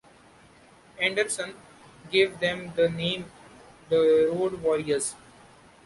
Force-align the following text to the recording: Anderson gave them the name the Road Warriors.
Anderson 0.99 1.53
gave 2.11 2.39
them 2.39 2.73
the 2.75 2.89
name 2.89 3.25
the 3.87 4.31
Road 4.33 4.59
Warriors. 4.63 5.13